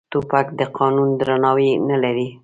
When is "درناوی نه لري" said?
1.19-2.27